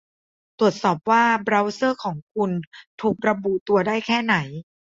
[0.59, 2.51] ตรวจสอบว่า เบราว์เซอร์ของคุณ
[3.01, 4.35] ถูกระบุตัวได้แค่ไหน